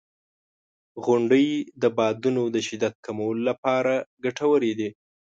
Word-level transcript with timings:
•غونډۍ 1.05 1.47
د 1.81 1.83
بادونو 1.97 2.43
د 2.55 2.57
شدت 2.67 2.93
کمولو 3.05 3.41
لپاره 3.49 3.93
ګټورې 4.25 4.71
دي. 4.79 4.89